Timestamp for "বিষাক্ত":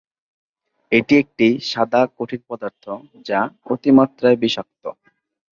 4.43-4.83